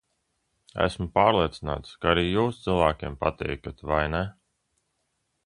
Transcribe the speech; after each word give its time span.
Esmu 0.85 1.05
pārliecināts, 1.17 1.93
ka 2.05 2.09
arī 2.15 2.23
jūs 2.29 2.63
cilvēkiem 2.65 3.19
patīkat, 3.27 3.87
vai 3.93 4.03
ne? 4.17 4.25